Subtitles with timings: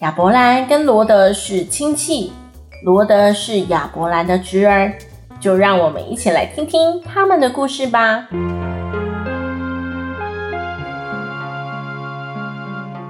[0.00, 2.30] 亚伯兰跟罗德是亲戚，
[2.84, 4.92] 罗德是亚伯兰的侄儿，
[5.40, 8.28] 就让我们一起来听听他们的故事吧。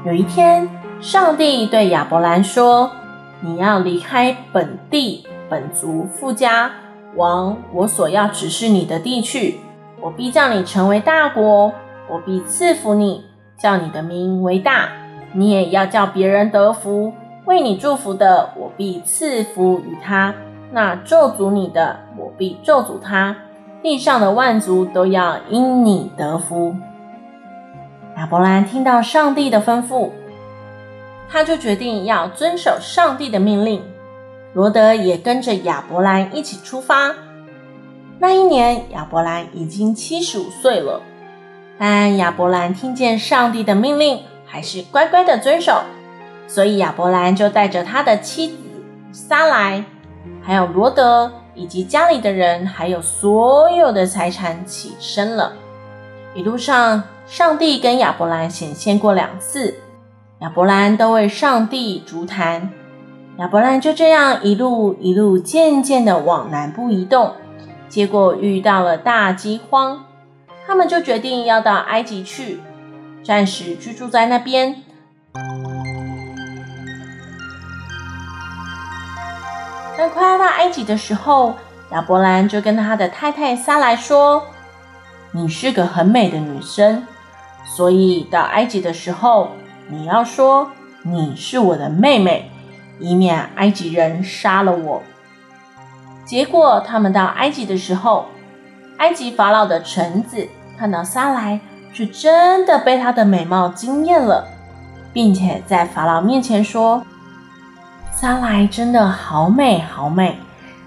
[0.05, 2.93] 有一天，上帝对亚伯兰说
[3.43, 6.71] ：“你要离开本地、本族、父家，
[7.17, 9.59] 往我所要指示你的地去。
[10.01, 11.73] 我必叫你成为大国，
[12.09, 13.25] 我必赐福你，
[13.59, 14.89] 叫你的名为大。”
[15.37, 17.13] 你也要叫别人得福，
[17.45, 20.33] 为你祝福的，我必赐福与他；
[20.73, 23.37] 那咒诅你的，我必咒诅他。
[23.83, 26.75] 地上的万族都要因你得福。
[28.17, 30.11] 亚伯兰听到上帝的吩咐，
[31.29, 33.83] 他就决定要遵守上帝的命令。
[34.55, 37.15] 罗德也跟着亚伯兰一起出发。
[38.19, 41.03] 那一年，亚伯兰已经七十五岁了，
[41.79, 44.23] 但亚伯兰听见上帝的命令。
[44.47, 45.83] 还是乖乖的遵守，
[46.47, 48.57] 所以亚伯兰就带着他的妻子
[49.13, 49.85] 撒莱，
[50.41, 55.53] 还有罗德以及家里的人，还有所有的财产起身了。
[56.35, 59.75] 一路上，上帝跟亚伯兰显现过两次，
[60.41, 62.71] 亚伯兰都为上帝足坛。
[63.39, 67.33] 亚伯兰就这样一路一路渐渐的往南部移动，
[67.89, 70.05] 结果遇到了大饥荒，
[70.67, 72.61] 他们就决定要到埃及去。
[73.27, 74.83] 暂时居住在那边。
[79.99, 81.57] 当快要到埃及的时候，
[81.91, 84.45] 亚伯兰就跟他的太太撒莱说
[85.33, 87.05] ：“你是个很美的女生，
[87.65, 89.51] 所以到埃及的时候，
[89.89, 90.71] 你要说
[91.03, 92.51] 你是我的妹妹，
[93.01, 95.03] 以免埃及人杀了我。”
[96.25, 98.27] 结果他们到埃及的时候，
[98.99, 100.49] 埃及法老的臣子
[100.79, 101.59] 看到撒莱。
[101.97, 104.47] 是真的被她的美貌惊艳了，
[105.15, 107.03] 并且在法老面前说
[108.13, 110.39] ：“萨莱真的好美好美。”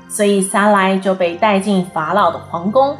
[0.07, 2.95] 所以萨莱就被带进法老的皇宫。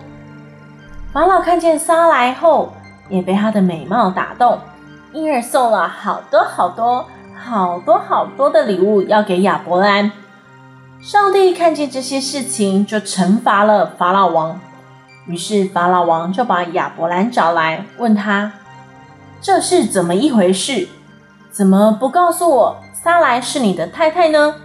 [1.14, 2.74] 法老看见萨莱后，
[3.10, 4.58] 也被她的美貌打动，
[5.14, 7.06] 因而送了好多好多
[7.36, 10.12] 好多好多的礼物要给亚伯兰。
[11.00, 14.60] 上帝看见这些事情，就惩罚了法老王。
[15.30, 18.52] 于是法老王就把亚伯兰找来，问他
[19.40, 20.88] ：“这是怎么一回事？
[21.52, 24.56] 怎么不告诉我撒莱是你的太太呢？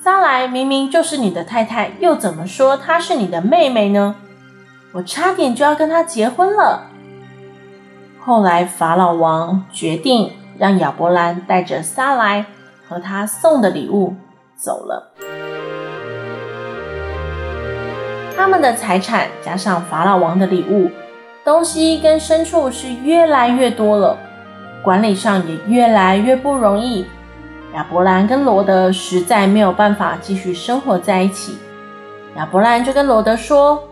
[0.00, 4.14] 撒莱明明就是你的太太，又怎么说她是你的妹妹呢？
[4.92, 6.84] 我差点就要跟她结婚了。”
[8.24, 12.46] 后来法老王决定让亚伯兰带着撒莱
[12.88, 14.14] 和他送的礼物
[14.54, 15.12] 走了。
[18.38, 20.88] 他们的财产加上法老王的礼物，
[21.44, 24.16] 东西跟牲畜是越来越多了，
[24.80, 27.04] 管理上也越来越不容易。
[27.74, 31.58] 亚伯兰跟罗德实在没有办法继续生活在一起。
[32.36, 33.82] 亚伯兰就跟罗德说：“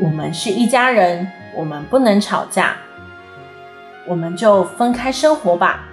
[0.00, 2.74] 我们是一家人，我们不能吵架，
[4.06, 5.84] 我们就分开生活吧。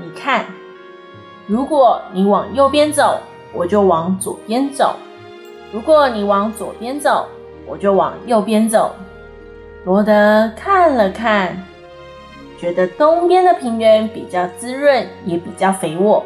[0.00, 0.44] 你看，
[1.46, 3.20] 如果你往右边走，
[3.52, 4.96] 我就往左边走。”
[5.72, 7.26] 如果你往左边走，
[7.66, 8.94] 我就往右边走。
[9.84, 11.62] 罗德看了看，
[12.58, 16.24] 觉得东边的平原比较滋润，也比较肥沃，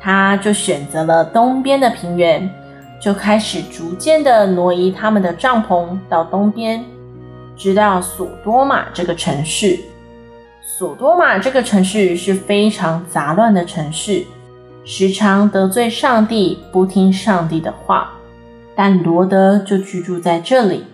[0.00, 2.50] 他就选择了东边的平原，
[3.00, 6.84] 就开始逐渐的挪移他们的帐篷到东边，
[7.56, 9.78] 直到索多玛这个城市。
[10.60, 14.24] 索多玛这个城市是非常杂乱的城市，
[14.84, 18.12] 时常得罪上帝，不听上帝的话。
[18.74, 20.84] 但罗德就居住在这里。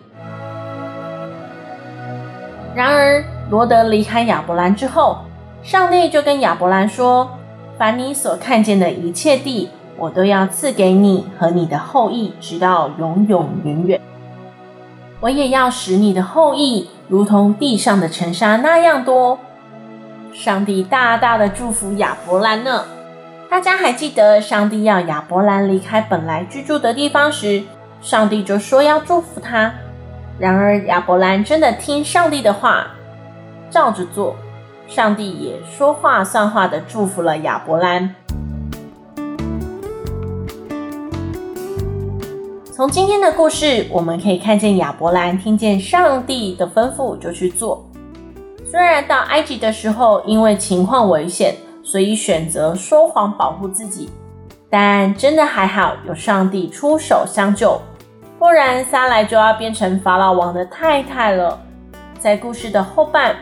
[2.74, 5.18] 然而，罗德离开亚伯兰之后，
[5.62, 7.30] 上帝就跟亚伯兰说
[7.76, 14.00] ：“凡你所看见的一切地，我都要赐给你和你的后裔，直到永永远远。
[15.20, 19.38] 我也要使你的后裔如同地上的尘沙那样多。”
[20.32, 22.84] 上帝大大的祝福亚伯兰呢。
[23.50, 27.62] 大家还记得上帝要亚伯兰离开本来居住的地方时
[28.02, 29.72] 上帝就说要祝福他。
[30.38, 32.88] 然而亚伯兰真的听上帝的话
[33.70, 34.36] 照着做
[34.86, 38.14] 上帝也说话算话的祝福了亚伯兰
[42.70, 47.82] 从今天的故事我们可以看见亚伯兰听见上帝的吩咐就去做。
[48.70, 51.54] 虽然到埃及的时候因为情况危险
[51.88, 54.10] 所以选择说谎保护自己，
[54.68, 57.80] 但真的还好有上帝出手相救，
[58.38, 61.58] 不然撒莱就要变成法老王的太太了。
[62.18, 63.34] 在故事的后半，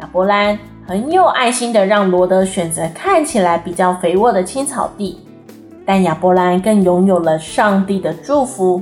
[0.00, 0.56] 亚伯兰
[0.86, 5.18] 很有爱心的让罗德选择看起来比较肥沃的青草地，
[5.84, 8.80] 但亚伯兰更拥有了上帝的祝福，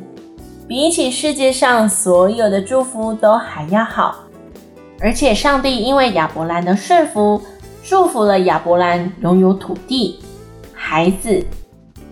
[0.69, 4.17] 比起世界上所有的祝福都还要好。
[5.01, 7.41] 而且上帝因为亚伯兰的顺服，
[7.89, 10.19] 祝福了亚伯兰拥有土地、
[10.75, 11.47] 孩子，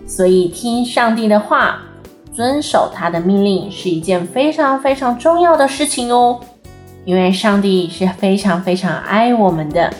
[0.07, 1.81] 所以听上帝的话，
[2.33, 6.39] 遵守他的命令是一件非常非常重要的事情哦。
[7.03, 9.93] 因为上帝是非常非常爱我们的。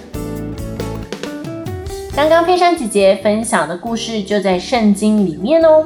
[2.15, 5.85] 刚刚佩珊姐姐分享的故事就在圣经里面哦，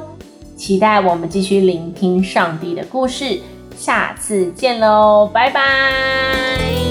[0.56, 3.40] 期待我们继续聆听上帝的故事，
[3.76, 6.89] 下次见喽，拜拜。